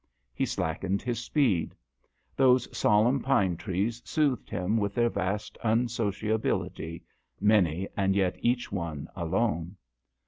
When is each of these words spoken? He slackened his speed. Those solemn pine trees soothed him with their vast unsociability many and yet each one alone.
He 0.33 0.47
slackened 0.47 1.03
his 1.03 1.19
speed. 1.23 1.75
Those 2.35 2.67
solemn 2.75 3.19
pine 3.19 3.55
trees 3.55 4.01
soothed 4.03 4.49
him 4.49 4.77
with 4.77 4.95
their 4.95 5.11
vast 5.11 5.59
unsociability 5.63 7.03
many 7.39 7.87
and 7.95 8.15
yet 8.15 8.35
each 8.41 8.71
one 8.71 9.07
alone. 9.15 9.75